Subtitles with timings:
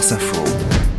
[0.00, 0.89] France Info.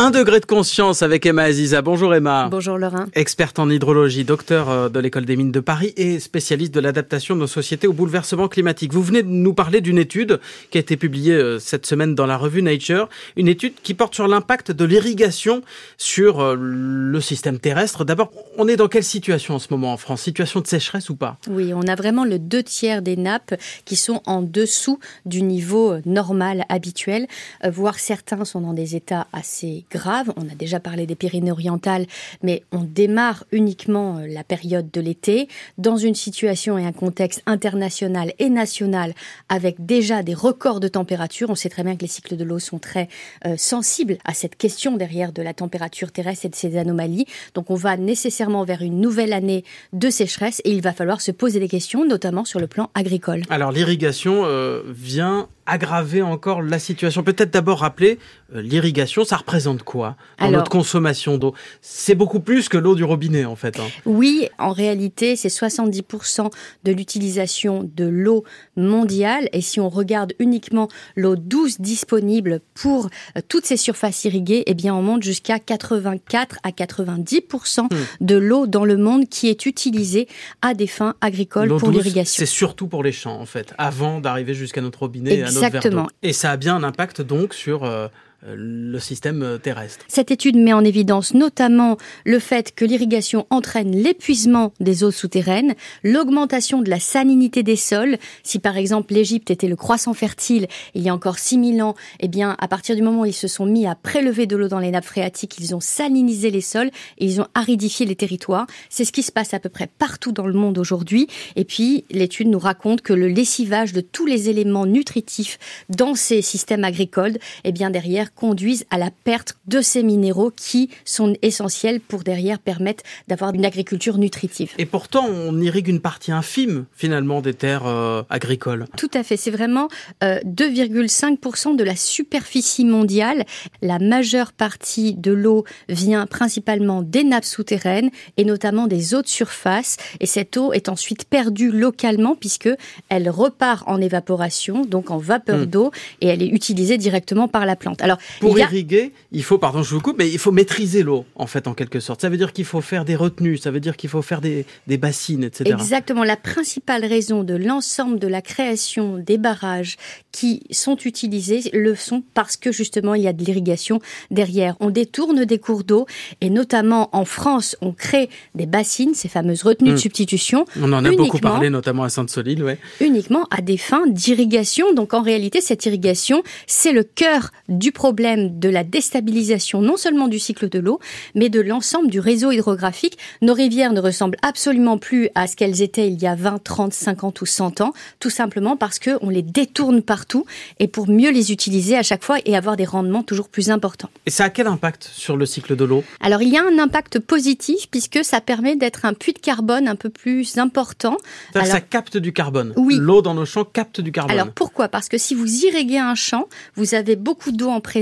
[0.00, 1.82] Un degré de conscience avec Emma Aziza.
[1.82, 2.46] Bonjour Emma.
[2.48, 3.06] Bonjour Laurent.
[3.14, 7.34] Experte en hydrologie, docteur euh, de l'école des mines de Paris et spécialiste de l'adaptation
[7.34, 8.92] de nos sociétés au bouleversement climatique.
[8.92, 10.38] Vous venez de nous parler d'une étude
[10.70, 14.14] qui a été publiée euh, cette semaine dans la revue Nature, une étude qui porte
[14.14, 15.62] sur l'impact de l'irrigation
[15.96, 18.04] sur euh, le système terrestre.
[18.04, 20.22] D'abord, on est dans quelle situation en ce moment en France?
[20.22, 21.38] Situation de sécheresse ou pas?
[21.50, 25.96] Oui, on a vraiment le deux tiers des nappes qui sont en dessous du niveau
[26.06, 27.26] normal habituel,
[27.68, 30.32] voire certains sont dans des états assez grave.
[30.36, 32.06] On a déjà parlé des Pyrénées-Orientales,
[32.42, 37.42] mais on démarre uniquement euh, la période de l'été dans une situation et un contexte
[37.46, 39.14] international et national
[39.48, 41.50] avec déjà des records de température.
[41.50, 43.08] On sait très bien que les cycles de l'eau sont très
[43.46, 47.26] euh, sensibles à cette question derrière de la température terrestre et de ces anomalies.
[47.54, 51.30] Donc on va nécessairement vers une nouvelle année de sécheresse et il va falloir se
[51.30, 53.42] poser des questions, notamment sur le plan agricole.
[53.50, 57.22] Alors l'irrigation euh, vient aggraver encore la situation.
[57.22, 58.18] Peut-être d'abord rappeler
[58.54, 61.54] euh, l'irrigation, ça représente quoi dans notre consommation d'eau?
[61.82, 63.78] C'est beaucoup plus que l'eau du robinet en fait.
[63.78, 63.86] Hein.
[64.06, 66.50] Oui, en réalité, c'est 70%
[66.84, 68.44] de l'utilisation de l'eau
[68.76, 69.48] mondiale.
[69.52, 74.74] Et si on regarde uniquement l'eau douce disponible pour euh, toutes ces surfaces irriguées, eh
[74.74, 77.88] bien on monte jusqu'à 84 à 90% hmm.
[78.20, 80.28] de l'eau dans le monde qui est utilisée
[80.62, 82.38] à des fins agricoles pour l'irrigation.
[82.38, 85.34] C'est surtout pour les champs en fait, avant d'arriver jusqu'à notre robinet.
[85.34, 86.08] Et Exactement.
[86.22, 88.08] Et ça a bien un impact donc sur euh,
[88.46, 90.04] le système euh, terrestre.
[90.06, 95.74] Cette étude met en évidence notamment le fait que l'irrigation entraîne l'épuisement des eaux souterraines,
[96.04, 98.16] l'augmentation de la salinité des sols.
[98.44, 102.28] Si par exemple l'Égypte était le croissant fertile il y a encore 6000 ans, eh
[102.28, 104.78] bien à partir du moment où ils se sont mis à prélever de l'eau dans
[104.78, 108.66] les nappes phréatiques, ils ont salinisé les sols et ils ont aridifié les territoires.
[108.88, 111.26] C'est ce qui se passe à peu près partout dans le monde aujourd'hui.
[111.56, 116.40] Et puis l'étude nous raconte que le lessivage de tous les éléments nutritifs dans ces
[116.40, 122.00] systèmes agricoles, eh bien derrière conduisent à la perte de ces minéraux qui sont essentiels
[122.00, 124.72] pour derrière permettre d'avoir une agriculture nutritive.
[124.78, 128.86] Et pourtant, on irrigue une partie infime finalement des terres euh, agricoles.
[128.96, 129.88] Tout à fait, c'est vraiment
[130.22, 133.44] 2,5% euh, de la superficie mondiale.
[133.82, 139.28] La majeure partie de l'eau vient principalement des nappes souterraines et notamment des eaux de
[139.28, 139.96] surface.
[140.20, 142.70] Et cette eau est ensuite perdue localement puisque
[143.08, 145.66] elle repart en évaporation, donc en vapeur hmm.
[145.66, 148.02] d'eau, et elle est utilisée directement par la plante.
[148.02, 151.46] Alors pour irriguer, il faut, pardon, je vous coupe, mais il faut maîtriser l'eau, en
[151.46, 152.20] fait, en quelque sorte.
[152.20, 154.64] Ça veut dire qu'il faut faire des retenues, ça veut dire qu'il faut faire des,
[154.98, 155.70] bassines, etc.
[155.70, 156.24] Exactement.
[156.24, 159.96] La principale raison de l'ensemble de la création des barrages
[160.32, 164.76] qui sont utilisés le sont parce que justement il y a de l'irrigation derrière.
[164.80, 166.06] On détourne des cours d'eau
[166.40, 169.98] et notamment en France, on crée des bassines, ces fameuses retenues de hmm.
[169.98, 170.64] substitution.
[170.80, 172.78] On en a beaucoup parlé, notamment à Sainte-Soline, ouais.
[173.00, 174.92] Uniquement à des fins d'irrigation.
[174.92, 179.98] Donc en réalité, cette irrigation, c'est le cœur du problème problème de la déstabilisation non
[179.98, 180.98] seulement du cycle de l'eau,
[181.34, 183.18] mais de l'ensemble du réseau hydrographique.
[183.42, 186.94] Nos rivières ne ressemblent absolument plus à ce qu'elles étaient il y a 20, 30,
[186.94, 190.46] 50 ou 100 ans, tout simplement parce qu'on les détourne partout
[190.78, 194.08] et pour mieux les utiliser à chaque fois et avoir des rendements toujours plus importants.
[194.24, 196.02] Et ça a quel impact sur le cycle de l'eau?
[196.20, 199.86] Alors il y a un impact positif puisque ça permet d'être un puits de carbone
[199.86, 201.18] un peu plus important.
[201.54, 202.72] Alors, ça capte du carbone.
[202.78, 202.96] Oui.
[202.98, 204.34] L'eau dans nos champs capte du carbone.
[204.34, 204.88] Alors pourquoi?
[204.88, 207.97] Parce que si vous irriguez un champ, vous avez beaucoup d'eau en présence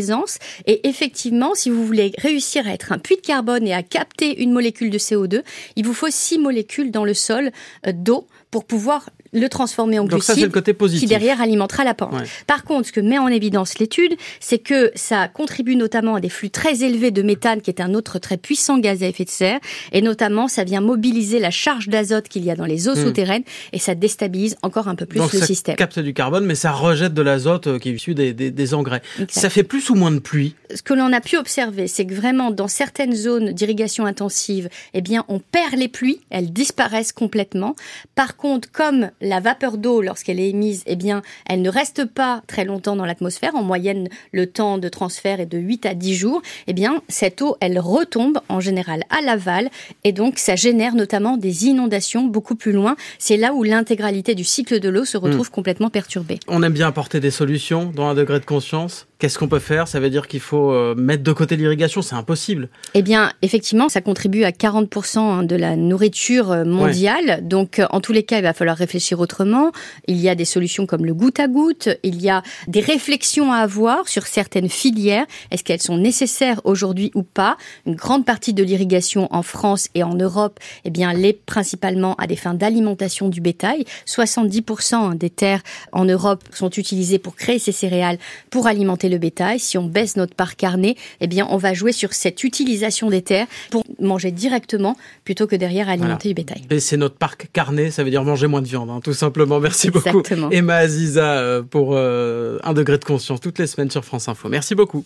[0.66, 4.42] et effectivement, si vous voulez réussir à être un puits de carbone et à capter
[4.42, 5.42] une molécule de CO2,
[5.76, 7.50] il vous faut six molécules dans le sol
[7.86, 10.50] euh, d'eau pour pouvoir le transformer en glucides
[10.98, 12.14] qui derrière alimentera la pente.
[12.46, 16.30] Par contre, ce que met en évidence l'étude, c'est que ça contribue notamment à des
[16.30, 19.30] flux très élevés de méthane, qui est un autre très puissant gaz à effet de
[19.30, 19.60] serre,
[19.92, 23.04] et notamment ça vient mobiliser la charge d'azote qu'il y a dans les eaux hmm.
[23.04, 23.42] souterraines,
[23.74, 25.76] et ça déstabilise encore un peu plus Donc le ça système.
[25.76, 29.02] capte du carbone, mais ça rejette de l'azote euh, qui est issu des, des, engrais.
[29.28, 32.14] Ça fait plus ou moins de pluie Ce que l'on a pu observer, c'est que
[32.14, 37.76] vraiment dans certaines zones d'irrigation intensive, eh bien on perd les pluies, elles disparaissent complètement.
[38.14, 42.42] Par contre, comme la vapeur d'eau, lorsqu'elle est émise, eh bien, elle ne reste pas
[42.46, 43.54] très longtemps dans l'atmosphère.
[43.54, 46.42] En moyenne, le temps de transfert est de 8 à 10 jours.
[46.66, 49.70] Eh bien, cette eau, elle retombe en général à l'aval
[50.04, 52.96] et donc ça génère notamment des inondations beaucoup plus loin.
[53.18, 55.54] C'est là où l'intégralité du cycle de l'eau se retrouve hmm.
[55.54, 56.38] complètement perturbée.
[56.48, 59.06] On aime bien apporter des solutions dans un degré de conscience.
[59.18, 59.88] Qu'est-ce qu'on peut faire?
[59.88, 62.68] Ça veut dire qu'il faut euh, mettre de côté l'irrigation C'est impossible.
[62.92, 67.40] Eh bien, effectivement, ça contribue à 40% hein, de la nourriture euh, mondiale.
[67.42, 69.72] Donc, euh, en tous les cas, il va falloir réfléchir autrement.
[70.06, 71.88] Il y a des solutions comme le goutte à goutte.
[72.02, 75.26] Il y a des réflexions à avoir sur certaines filières.
[75.50, 77.56] Est-ce qu'elles sont nécessaires aujourd'hui ou pas?
[77.86, 82.26] Une grande partie de l'irrigation en France et en Europe, eh bien, l'est principalement à
[82.26, 83.84] des fins d'alimentation du bétail.
[84.06, 85.62] 70% des terres
[85.92, 88.18] en Europe sont utilisées pour créer ces céréales
[88.50, 89.58] pour alimenter le bétail.
[89.58, 93.22] Si on baisse notre part carnée, eh bien, on va jouer sur cette utilisation des
[93.22, 96.62] terres pour manger directement plutôt que derrière alimenter du bétail.
[96.80, 99.60] c'est notre parc carné, ça veut dire manger moins de viande, hein, tout simplement.
[99.60, 100.22] Merci beaucoup.
[100.50, 104.48] Emma Aziza euh, pour euh, un degré de conscience toutes les semaines sur France Info.
[104.48, 105.04] Merci beaucoup.